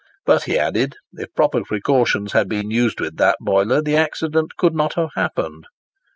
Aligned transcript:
But 0.25 0.45
he 0.45 0.57
added, 0.57 0.95
if 1.13 1.31
proper 1.35 1.63
precautions 1.63 2.31
had 2.33 2.49
been 2.49 2.71
used 2.71 2.99
with 2.99 3.17
that 3.17 3.37
boiler, 3.39 3.83
the 3.83 3.97
accident 3.97 4.57
could 4.57 4.73
not 4.73 4.95
have 4.95 5.09
happened. 5.15 5.67